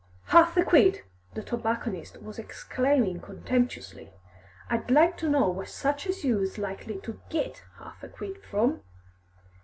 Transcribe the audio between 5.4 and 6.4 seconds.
where such as